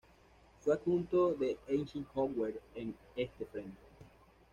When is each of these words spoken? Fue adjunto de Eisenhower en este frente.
Fue 0.61 0.73
adjunto 0.73 1.33
de 1.35 1.59
Eisenhower 1.67 2.59
en 2.73 2.95
este 3.15 3.45
frente. 3.45 3.77